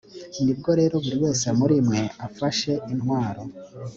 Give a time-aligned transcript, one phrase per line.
[0.43, 3.41] ni bwo rero buri wese muri mwe afashe intwaro